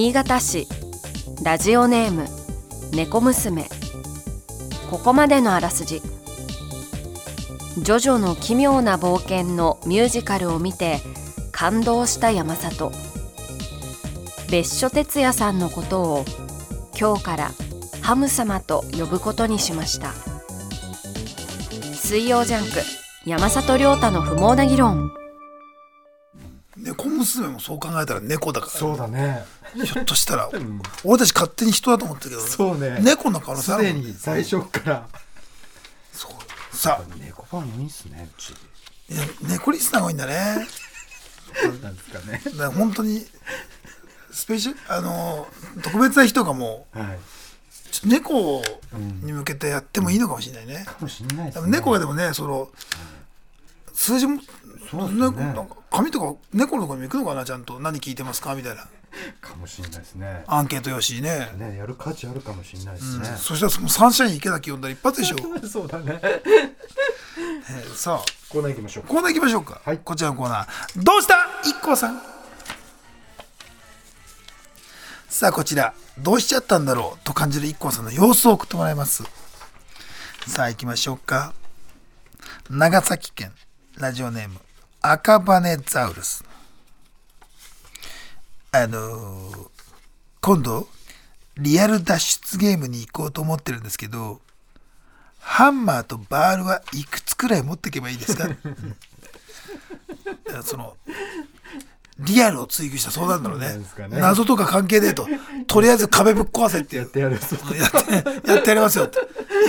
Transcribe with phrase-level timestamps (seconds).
[0.00, 0.68] 新潟市。
[1.42, 2.26] ラジオネーム
[2.92, 3.68] 猫娘。
[4.92, 6.00] ここまでのあらすじ。
[7.78, 11.00] ジョジョの奇妙な冒険のミュージカルを見て
[11.50, 12.92] 感動した山里。
[14.48, 16.24] 別所哲也さんのことを
[16.96, 17.50] 今日から
[18.00, 20.12] ハム様と呼ぶことにしました。
[21.96, 22.78] 水曜ジャンク
[23.26, 25.10] 山里亮太の不毛な議論。
[26.76, 29.42] 猫娘もそう考えたら猫だからそうだね
[29.74, 30.50] ひょっとしたら、
[31.04, 32.98] 俺たち勝手に人だと思ってたけどそうね。
[33.02, 34.02] 猫の可能性あすでるもん。
[34.04, 35.08] ねに最初から。
[36.12, 36.76] そう。
[36.76, 37.14] さあ。
[37.16, 38.50] 猫ファン多いんすねうち。
[39.14, 40.66] いや猫リスナーが多いんだね。
[41.82, 42.42] なんですかね。
[42.58, 43.26] だ本当に
[44.30, 45.48] スペシャルあの
[45.82, 47.18] 特別な日とかもはい。
[47.90, 48.62] ちょっと猫
[49.24, 52.68] に向けてやってもいいのかもしれないね、かもしれないです多ね分猫がでもねその
[54.08, 54.40] 数字も
[54.90, 55.20] そうね。
[55.20, 57.78] 猫なんか紙とか猫のとこにも行くのかなちゃんと。
[57.78, 58.54] 何聞いてますか？
[58.54, 58.86] みたいな。
[59.40, 60.44] かもしれないですね。
[60.46, 61.50] アンケート用紙にね。
[61.56, 65.36] ねやる価値あるかもしれないですね、そしたらそのサンシャイン池崎呼んだら一発でしょ、
[65.68, 66.20] そうだね。
[66.24, 68.24] えーさあ。
[68.48, 69.98] コーナー行きましょうコーナー行きましょうか、はい。
[69.98, 71.02] こちらのコーナー。
[71.02, 71.34] どうした？
[71.64, 72.22] 一 k さん。
[75.28, 75.92] さあこちら。
[76.18, 77.24] どうしちゃったんだろう？
[77.24, 79.24] と感じる i k さんの様子を送ってもらいます。
[80.46, 81.52] さあ行きましょうか。
[82.70, 83.52] 長崎県
[83.98, 84.56] ラジオネーム
[85.00, 86.44] 赤羽ザウルス。
[88.72, 89.68] あのー
[90.40, 90.88] 今度
[91.58, 94.40] リアル脱出ゲームに行こうと思ってるんですけど
[95.40, 98.46] ハンマーとバールはいくつくらい持っていけばいいですか？
[98.46, 98.50] う
[100.60, 100.96] んその
[102.20, 104.18] リアルを追求した相談だろうねなんですかね。
[104.20, 105.26] 謎とか関係ねえと。
[105.66, 107.86] とりあえず壁ぶっ壊せってやってやるそうや
[108.58, 109.18] ってやりますよって。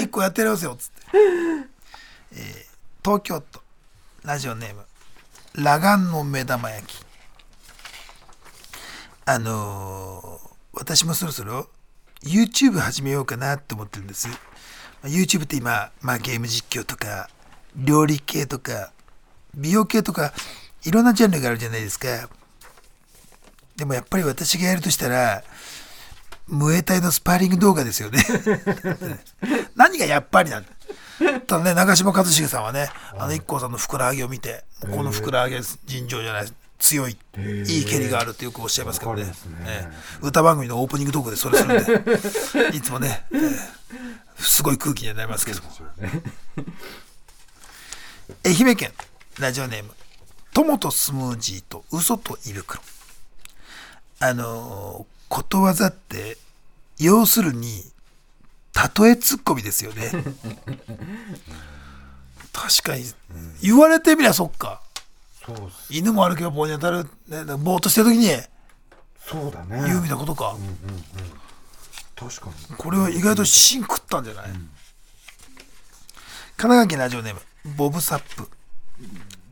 [0.02, 1.17] 一個やってやりますよっつって、
[2.33, 2.70] えー
[3.04, 3.61] 東京都
[4.30, 4.84] ラジオネーム
[5.56, 7.04] 裸眼の目玉焼き。
[9.26, 11.67] あのー私もそろそろ
[12.23, 14.28] YouTube 始めようかなって思ってるんです。
[14.28, 14.36] ま
[15.06, 17.28] あ YouTube って今、まあ、ゲーム実況とか
[17.76, 18.92] 料理系とか
[19.56, 20.32] 美容系とか
[20.86, 22.30] いろんなジャンルがあるじゃないですか。
[23.78, 25.44] でもやっぱり私がやるとしたら
[26.46, 28.23] ムエタイのスパーリング動画ですよね。
[29.76, 30.70] 何がやっぱりなんだ？
[31.47, 36.47] ただね長嶋一茂さんはねあの IKKO さんのふくらはぎを見てこのふくらはぎは尋常じゃない
[36.80, 37.17] 強い
[37.67, 39.25] いい蹴りがあるってよくおっしゃいますけどね。
[39.25, 39.33] ね。
[39.67, 42.03] ええ歌番組のオープニングトークでそれするん
[42.71, 43.39] で いつもね、ええ
[44.41, 45.69] すごい空気にはなりますけども。
[48.45, 48.93] 愛媛県
[49.39, 49.91] ラジオネーム
[50.53, 52.81] 友とスムージーと嘘と胃袋
[54.21, 56.37] あのーことわざって
[56.97, 57.83] 要するに
[59.02, 60.12] 例えツッコミですよね。
[62.54, 63.06] 確かに。
[63.62, 64.82] 言われてみりゃそっか。
[65.45, 65.88] そうっす。
[65.90, 68.30] 犬も歩けば棒に当たる、ね、ぼーっとしてる時に。
[69.28, 69.84] そうだね。
[69.86, 70.56] 言うみたいなことか、
[72.16, 72.76] 確かに。
[72.76, 74.60] これは意外と芯食ったんじゃない、神
[76.58, 77.42] 奈川県ラジオネーム
[77.76, 78.50] ボブサップ。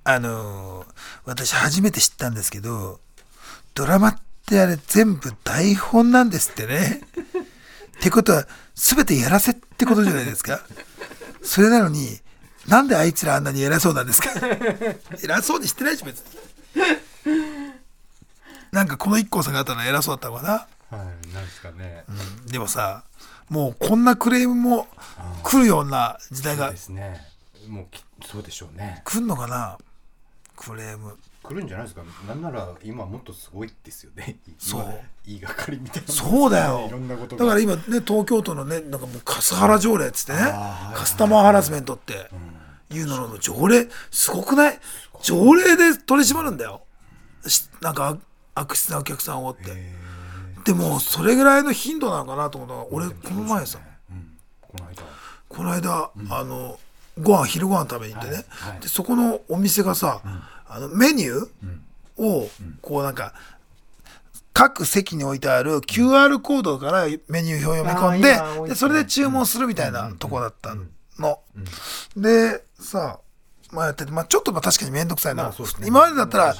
[0.03, 0.87] あのー
[1.25, 3.01] 私初めて知ったんですけど
[3.75, 7.01] ドラマってあれ全部台本なんですってね
[8.07, 10.61] ってことは全てやらせってことじゃないですか。
[11.43, 12.19] それなのに
[12.67, 14.29] なんであいつらあんなに偉そうなんですか。
[15.23, 16.25] 偉そうにしてないし別に。
[18.71, 20.97] なんかこの IKKO さんがあったのは偉そうだったのかな。
[20.97, 22.05] はいなんですかね、
[22.49, 23.03] でもさ
[23.49, 24.87] もうこんなクレームも
[25.43, 27.27] 来るような時代がそうですね。
[27.67, 29.01] もうきそうでしょうね。
[29.03, 29.77] 来んのかな。
[30.55, 31.17] クレーム
[31.47, 32.03] 来るんじゃないですか？
[32.27, 34.37] なんなら今もっとすごいですよね。
[34.57, 34.81] そう。
[34.81, 34.93] 今
[35.25, 36.13] 言いがかりみたいな。
[36.13, 36.85] そうだよ。
[36.87, 40.39] いろんなことだから今ね東京都のねなんかもうカスハラ条例っつってね
[40.93, 42.13] カスタマーハラスメントって
[42.93, 44.79] いうのの条例すごくない？
[45.21, 46.81] 条例で取り締まるんだよ。
[47.47, 48.17] しなんか
[48.55, 49.71] 悪質なお客さんをって。
[50.65, 53.79] でもそれぐらいの頻度なのかなと思ったのが俺この前さ。
[54.61, 55.03] この間。
[55.47, 56.77] この間、あの
[57.21, 58.81] ご飯昼ご飯食べに行ってね、はいはい。
[58.81, 60.21] でそこのお店がさ、
[60.69, 62.49] あのメニューを
[62.81, 63.33] こうなんか
[64.53, 68.21] 各席に置いてある QR コードからメニュー表読み込ん
[68.65, 70.75] ででそれで注文するみたいなとこだった
[71.19, 71.39] の。
[72.15, 73.19] でさ
[73.71, 75.87] まあやってて、まあ、ちょっとまあ確かに面倒くさいな、まあね。
[75.87, 76.55] 今までだったら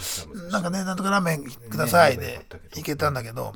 [0.52, 3.54] なんかねなんとかラーメンくださいねでいけたんだけど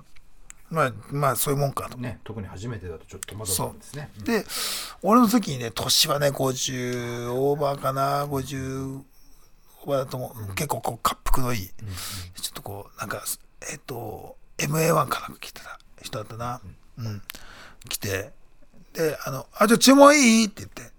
[0.70, 1.98] まあまあそういうもんかと。
[1.98, 4.10] ね特に初めてだとちょっと戸惑ったんですね。
[4.24, 4.46] で
[5.04, 9.02] 俺の時にね年はね50オーバーかな50
[9.86, 13.24] と結構こう滑腹のいい、ちょっとこうなんか
[13.72, 16.62] えっ、と MA1 かなんか来てた人だったな
[16.98, 17.22] うん、
[17.90, 18.32] 来て
[18.94, 20.94] であの「あじゃあ注文いい?」って言って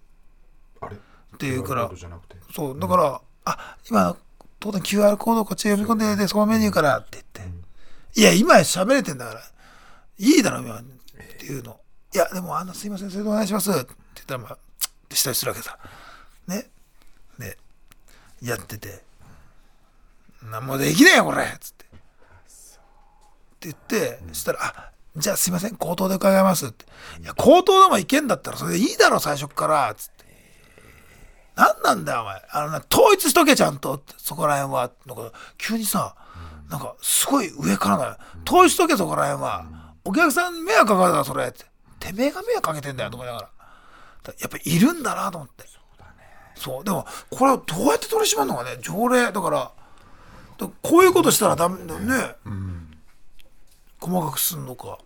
[0.81, 0.97] あれ？
[0.97, 1.91] っって言うから
[2.55, 4.17] そうだから「あ今
[4.59, 7.33] 当然 QR コードこっち読み込んででそこのメニューから」って言って、
[8.15, 9.41] いや、今喋れてんだから、
[10.19, 10.79] いいだろ、今。
[10.79, 10.83] っ
[11.39, 11.81] ていうの。
[12.15, 13.71] いや、でも、あの、すいません、それでお願いします。
[13.71, 13.81] って
[14.17, 15.79] 言ったら、まあ、つってしたりするわけさ。
[16.47, 16.71] ね。
[17.39, 17.57] で、
[18.43, 19.03] やってて、
[20.43, 21.85] なんもできねえよ、これっつって。
[21.85, 21.99] って
[23.63, 26.85] 言って、そしたら、あ、じゃあすいません、口頭で伺いますって。
[27.21, 29.95] いや、口頭でもいけんだったら、それでいいだろ、最初から。
[29.95, 30.25] つって。
[31.55, 32.43] 何なんだよ、お前。
[32.51, 34.03] あのな、統一しとけ、ちゃんと。
[34.17, 34.91] そこら辺は。
[35.07, 36.17] なんか、急にさ、
[36.69, 38.17] なんか、すごい上からだよ。
[38.49, 39.67] 統一しとけ、そこら辺は。
[40.05, 41.47] お客さん迷惑かかるから、それ。
[41.47, 41.67] って。
[42.01, 43.49] てめえが迷惑かけてんだよ、と思いながら。
[44.41, 45.65] やっぱいるんだなと思って。
[46.63, 46.85] そう。
[46.85, 49.33] でも、これをどうやって取り締まるのかね、条例。
[49.33, 49.73] だから、
[50.59, 52.37] だこういうことしたらダメだよね。
[54.01, 54.99] 細かくすんのか。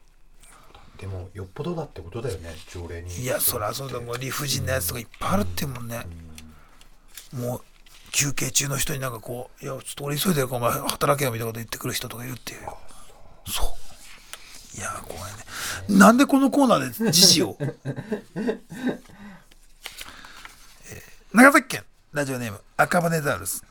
[0.99, 4.01] でもよっぽどだってことだよね条例にいや、そりゃそうだ。
[4.01, 6.07] もう理不尽なやつとかいっぱいあるってもんね。
[7.35, 7.61] もう、
[8.13, 12.61] 休憩中の人になんかこう、いや、ちょっと俺急いでるからお前働けよみたいなこと言ってくる人とかいるっていう。
[13.47, 13.75] そ
[14.75, 14.79] う。
[14.79, 15.99] いや、怖いね。
[15.99, 18.59] なんでこのコーナーで時事を、えー
[21.37, 21.83] 長崎県
[22.15, 23.63] ラジオネーム赤羽ザウルス。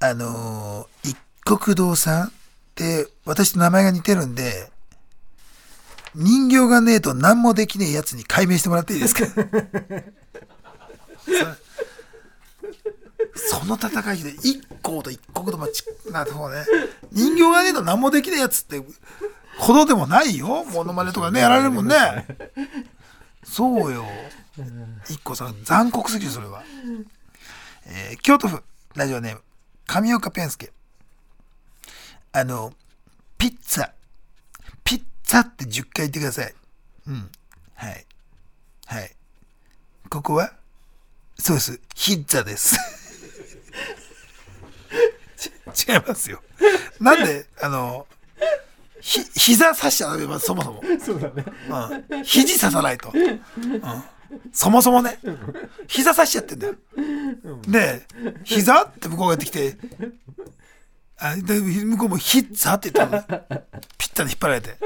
[0.00, 2.30] あのー一国堂さんっ
[2.74, 4.70] て私と名前が似てるんで、
[6.14, 9.26] 人形がねえと何もできねえやつに解明してもらっていいですか？
[13.34, 16.64] その戦いで一行と一国とまちなそうね。
[17.12, 18.82] 人形がねえと何もできねえやつって
[19.58, 20.64] ほどでもないよ。
[20.64, 21.94] モノマネとかねやられるもんね。
[23.44, 24.06] そうよ。
[25.08, 26.62] 一個さん残酷すぎるそれは、
[27.86, 28.62] えー京都府
[28.94, 29.42] ラジオネーム
[29.86, 30.72] 上岡ペンスケ
[32.32, 32.72] あの
[33.38, 33.90] ピッツァ。
[34.84, 36.54] ピッツァって10回言ってください。
[37.08, 37.30] うん。
[37.74, 38.06] はい。
[38.86, 39.10] はい。
[40.08, 40.52] ここは？
[41.38, 41.80] そうです。
[41.94, 42.76] ヒッツァです。
[45.74, 46.40] ち違いますよ。
[47.00, 48.06] なんであの
[49.00, 50.82] ひ膝刺しちゃダメまずそもそも。
[51.04, 51.44] そうだね。
[52.10, 53.40] うん、肘刺さないと、うん、
[54.52, 55.18] そもそもね
[55.86, 56.74] 膝刺しちゃってんだよ。
[57.68, 58.02] で
[58.44, 59.76] 膝って向こうがやってきて
[61.18, 63.22] あで向こうもヒッツァって言ったの
[63.98, 64.76] ピッツァに引っ張られて、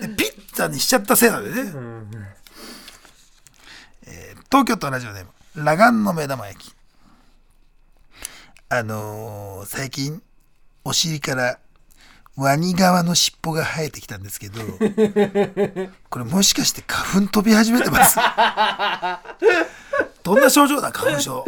[0.00, 1.72] うん、でピッツァにしちゃったせいなんでね、
[4.06, 6.74] えー東京都ラジオネーム裸眼の目玉焼き。
[8.68, 10.22] あのー最近
[10.84, 11.58] お尻から
[12.36, 14.60] ワニ側の尻尾が生えてきたんですけど
[16.10, 18.18] これもしかして花粉飛び始めてます？
[20.22, 21.44] どんな症状だ花粉症。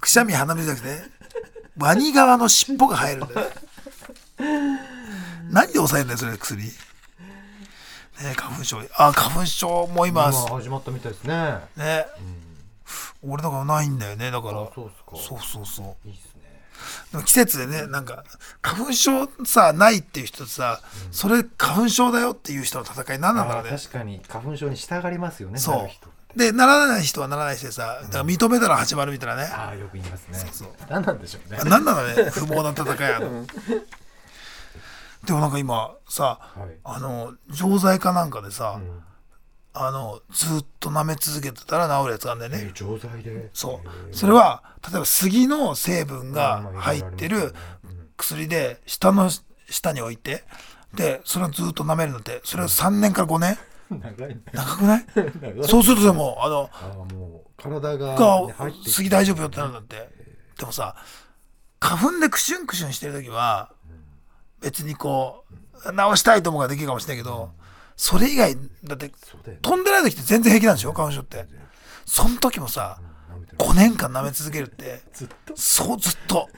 [0.00, 1.10] くしゃみ鼻水じゃなくて
[1.78, 3.50] ワニ側の尻尾が生えるんだよ。
[5.50, 6.62] 何で抑えるんだよそれ薬？
[6.64, 6.70] ね
[8.20, 8.80] え花粉症。
[8.96, 11.58] あ花粉症も今今始まったみたいですね。
[11.76, 12.06] ね、
[13.22, 14.62] 俺だからないんだよねだから。
[14.62, 16.34] あそうそうそういいっす
[17.24, 18.24] 季節でねなんか
[18.60, 23.70] 花粉症さないっていう人とさ、それ花粉症だよっていう人の戦い何なんだろうね。
[23.70, 24.20] 確かに。
[24.28, 25.88] 花粉症に従いますよねそ
[26.34, 26.38] う。
[26.38, 30.50] でならない人はならない人でさだから認めたら始まるみたいなね、ああよく言いますね。
[30.52, 31.58] そう何なんでしょうね。
[31.60, 33.46] あ何なのね不毛な戦いやの
[35.24, 36.76] でもなんか今さはい。
[36.84, 39.02] あの錠剤かなんかでさ、うん
[39.74, 43.50] あのずっと舐め続けてたら治るやつがあるんだよね、えー錠剤で。
[43.52, 43.88] そう。
[44.08, 44.16] えー。
[44.16, 47.54] それは例えば杉の成分が入ってる
[48.16, 49.30] 薬で下の
[49.70, 50.42] 下に置いて
[50.94, 53.58] でそれをずっと舐めるのってそれを3年から5年？
[53.90, 54.40] うん長いね。
[54.52, 55.04] 長くない？
[55.62, 60.08] そうするとでもあのあーもう体ががね杉大丈夫よってなるんだって。
[60.58, 60.96] でもさ
[61.80, 63.70] 花粉でクシュンクシュンしてる時は
[64.60, 65.44] 別にこ
[65.86, 67.52] う直したいと思うができるかもしれないけど
[67.98, 69.10] それ以外だって
[69.60, 70.92] 飛んでない時って全然平気なんでしょ？
[70.94, 71.44] 花粉症って。
[72.06, 72.98] その時もさ
[73.30, 73.58] 舐めてる。
[73.58, 75.02] 5年間舐め続けるって。
[75.12, 75.56] ずっと？
[75.56, 76.48] そうずっと。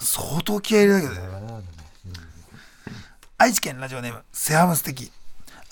[0.00, 1.62] 相当気合い入れるだけどね。
[3.38, 5.10] 愛知県ラジオネームセハムステキ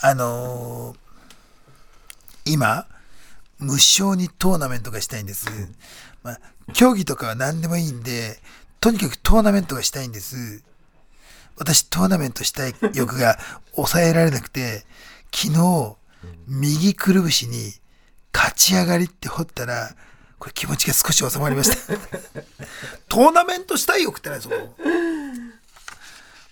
[0.01, 0.97] あのー
[2.47, 2.87] 今
[3.59, 5.47] 無償にトーナメントがしたいんです、
[6.23, 6.41] まあ、
[6.73, 8.39] 競技とかは何でもいいんで
[8.81, 10.65] とにかくトーナメントがしたいんです
[11.61, 13.39] 私トーナメントしたい欲が
[13.77, 14.85] 抑えられなくて
[15.33, 15.97] 昨日
[16.49, 17.73] 右くるぶしに
[18.33, 19.95] 勝ち上がりって掘ったら
[20.39, 21.77] これ気持ちが少し収まりました
[23.09, 24.57] トーナメントしたい欲ってないそこ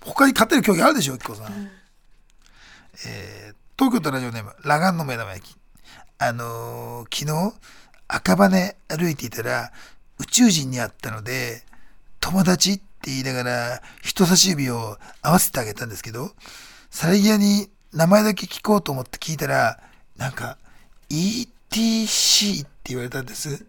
[0.01, 1.71] 他に勝てる競技あるでしょ、一個さん。
[3.07, 5.57] えー東京都ラジオネーム、裸眼の目玉焼き。
[6.19, 7.55] あのー昨日、
[8.09, 9.71] 赤羽歩いていたら、
[10.19, 11.65] 宇宙人に会ったので、
[12.19, 16.33] 友達って言いながら、人差し指を合わせてあげたんですけど、
[16.91, 19.81] さりげに名前だけ聞こうと思って聞いたら、
[20.17, 20.59] なんか、
[21.11, 23.65] ETC って言われたんです。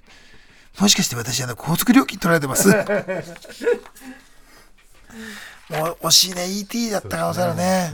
[0.79, 2.69] もしかして私、あの、高速料金取られてます？
[5.71, 5.73] お
[6.07, 7.93] 惜しいね ET だった可能性あるね。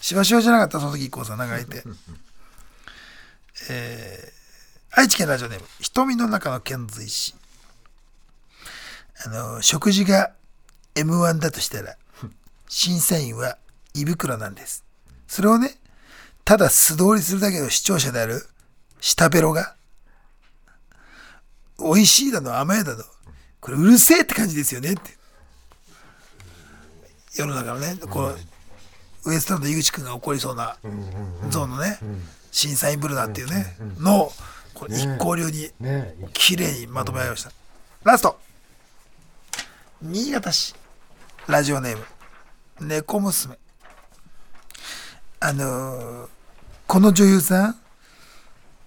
[0.00, 0.78] しばしばじゃなかった？
[0.80, 1.82] その時 IKKO さんなんかいて。
[3.70, 4.34] えー
[4.96, 7.34] 愛知県ラジオネーム瞳の中の遣隋使
[9.26, 10.32] あの食事が
[10.94, 11.96] M1 だとしたら
[12.68, 13.58] 審査員は
[13.94, 14.84] 胃袋なんです。
[15.26, 15.78] それをね
[16.44, 18.46] ただ素通りするだけの視聴者である
[19.00, 19.76] 下ベロが
[21.78, 23.04] 美味しいだの甘いだの
[23.60, 25.16] これうるせえって感じですよねって。
[27.34, 28.34] 世の中のねこの
[29.24, 30.76] ウエストランド井口君が怒りそうな
[31.48, 31.98] ゾーンのね
[32.52, 34.30] 審査員ブルダーっていうねの
[34.74, 37.50] これ一行流にね綺麗にまとめられました
[38.04, 38.38] ラスト
[40.02, 40.74] 新潟市
[41.46, 42.04] ラジオネーム
[42.88, 43.56] 猫娘
[45.40, 46.28] あのー
[46.86, 47.76] この女優さん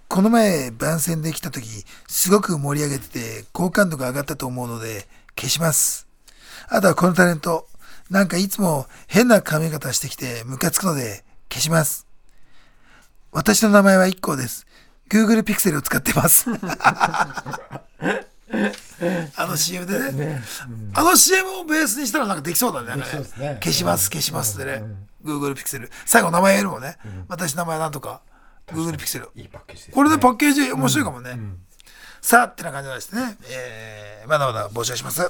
[0.07, 1.65] この前番宣で来た時
[2.07, 6.07] すごく盛り上げてて好感度が上がったと思うので消します
[6.69, 7.67] あとはこのタレント
[8.09, 12.07] なんかいつも変な髪型してきてムカつくので消します
[13.31, 14.65] 私の名前は一 k です。
[15.09, 16.49] Google Pixel を使ってます。
[19.57, 20.41] あの CM でね。
[20.93, 23.01] あの CM をベースにしたらなんかできそうだね。
[23.37, 24.83] ね消します、消しますでね。
[25.23, 25.89] Google Pixel。
[26.05, 26.97] 最後名前やるもんね。
[27.27, 28.21] 私の名前なんとか。
[28.67, 29.27] Google Pixel。
[29.35, 31.37] いいパッケージです、ね、これでパッケージ面白いかもね。
[32.21, 33.37] さあ、ってな感じですね。
[33.49, 35.21] えー、まだまだ募集します。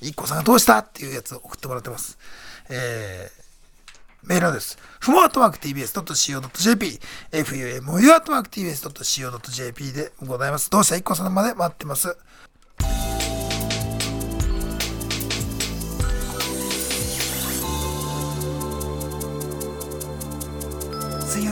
[0.00, 2.18] IKKO さんがどうしたっていうやつを送ってもらってます。
[2.70, 7.00] えー、メールアドレス、ふもアットマーク tbs.co.jp、
[7.32, 10.70] fumu アットマーク tbs.co.jp でございます。
[10.70, 12.16] どうした？IKKO さんまで待ってます。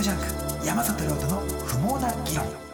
[0.07, 0.19] ジャン
[0.61, 2.65] ク、山里亮太の不毛な議論。